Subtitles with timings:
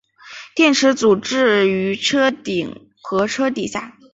[0.55, 3.93] 电池组置于车顶和车底下。